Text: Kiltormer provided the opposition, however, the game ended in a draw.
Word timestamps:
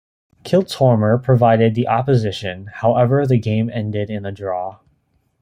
Kiltormer 0.43 1.21
provided 1.21 1.75
the 1.75 1.87
opposition, 1.87 2.71
however, 2.73 3.27
the 3.27 3.37
game 3.37 3.69
ended 3.71 4.09
in 4.09 4.25
a 4.25 4.31
draw. 4.31 4.79